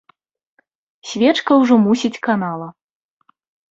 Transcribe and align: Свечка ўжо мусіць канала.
Свечка 1.11 1.51
ўжо 1.61 1.73
мусіць 1.87 2.15
канала. 2.31 2.67